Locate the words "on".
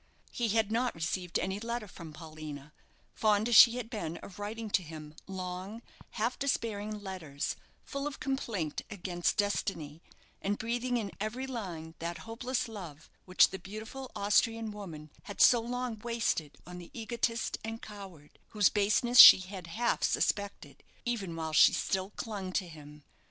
16.65-16.79